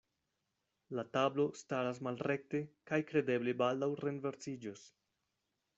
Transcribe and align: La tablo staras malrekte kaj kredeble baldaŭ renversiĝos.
La 0.99 1.03
tablo 1.17 1.45
staras 1.59 1.99
malrekte 2.07 2.61
kaj 2.93 3.01
kredeble 3.11 3.55
baldaŭ 3.65 3.93
renversiĝos. 4.07 4.89